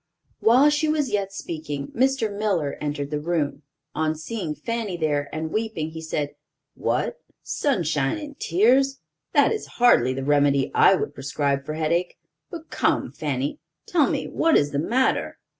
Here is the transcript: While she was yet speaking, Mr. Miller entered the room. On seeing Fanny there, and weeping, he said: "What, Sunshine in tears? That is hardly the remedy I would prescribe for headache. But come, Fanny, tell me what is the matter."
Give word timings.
While 0.39 0.71
she 0.71 0.87
was 0.87 1.11
yet 1.11 1.31
speaking, 1.31 1.89
Mr. 1.89 2.35
Miller 2.35 2.75
entered 2.81 3.11
the 3.11 3.19
room. 3.19 3.61
On 3.93 4.15
seeing 4.15 4.55
Fanny 4.55 4.97
there, 4.97 5.29
and 5.31 5.51
weeping, 5.51 5.91
he 5.91 6.01
said: 6.01 6.33
"What, 6.73 7.19
Sunshine 7.43 8.17
in 8.17 8.33
tears? 8.33 8.99
That 9.33 9.51
is 9.51 9.67
hardly 9.77 10.15
the 10.15 10.23
remedy 10.25 10.71
I 10.73 10.95
would 10.95 11.13
prescribe 11.13 11.67
for 11.67 11.75
headache. 11.75 12.17
But 12.49 12.71
come, 12.71 13.11
Fanny, 13.11 13.59
tell 13.85 14.09
me 14.09 14.27
what 14.27 14.57
is 14.57 14.71
the 14.71 14.79
matter." 14.79 15.37